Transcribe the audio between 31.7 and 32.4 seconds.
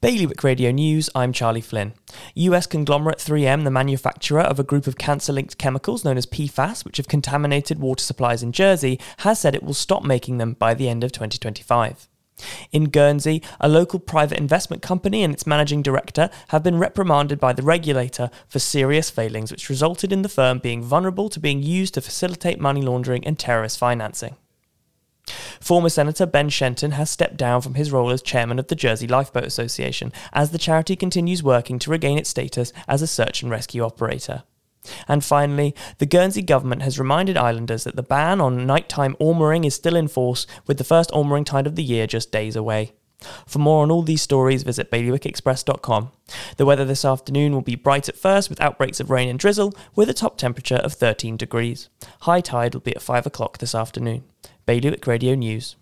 to regain its